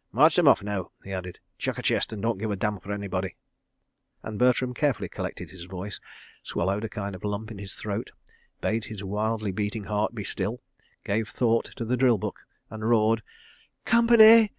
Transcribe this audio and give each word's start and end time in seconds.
.""March 0.12 0.38
'em 0.38 0.48
off, 0.48 0.62
now," 0.62 0.90
he 1.04 1.12
added. 1.12 1.38
"Chuck 1.58 1.76
a 1.76 1.82
chest, 1.82 2.14
and 2.14 2.22
don't 2.22 2.38
give 2.38 2.50
a 2.50 2.56
damn 2.56 2.80
for 2.80 2.92
anybody," 2.92 3.36
and 4.22 4.38
Bertram 4.38 4.72
carefully 4.72 5.10
collected 5.10 5.50
his 5.50 5.64
voice, 5.64 6.00
swallowed 6.42 6.82
a 6.82 6.88
kind 6.88 7.14
of 7.14 7.24
lump 7.24 7.50
in 7.50 7.58
his 7.58 7.74
throat, 7.74 8.10
bade 8.62 8.86
his 8.86 9.04
wildly 9.04 9.52
beating 9.52 9.84
heart 9.84 10.14
be 10.14 10.24
still, 10.24 10.62
gave 11.04 11.28
thought 11.28 11.66
to 11.76 11.84
the 11.84 11.98
drill 11.98 12.16
book, 12.16 12.40
and 12.70 12.88
roared: 12.88 13.22
"Company! 13.84 14.54